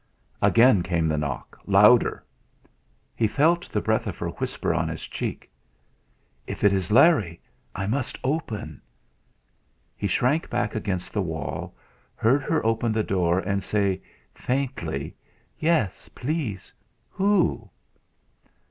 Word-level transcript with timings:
Again 0.41 0.81
came 0.81 1.07
the 1.07 1.17
knock, 1.19 1.59
louder! 1.67 2.25
He 3.15 3.27
felt 3.27 3.69
the 3.69 3.81
breath 3.81 4.07
of 4.07 4.17
her 4.17 4.29
whisper 4.29 4.73
on 4.73 4.87
his 4.87 5.05
cheek: 5.05 5.51
"If 6.47 6.63
it 6.63 6.73
is 6.73 6.91
Larry! 6.91 7.39
I 7.75 7.85
must 7.85 8.17
open." 8.23 8.81
He 9.95 10.07
shrank 10.07 10.49
back 10.49 10.73
against 10.73 11.13
the 11.13 11.21
wall; 11.21 11.75
heard 12.15 12.41
her 12.41 12.65
open 12.65 12.91
the 12.91 13.03
door 13.03 13.41
and 13.41 13.63
say 13.63 14.01
faintly: 14.33 15.13
"Yes. 15.59 16.09
Please! 16.09 16.73
Who?" 17.11 17.69